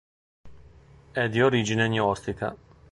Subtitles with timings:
[1.11, 2.55] È di origine gnostica.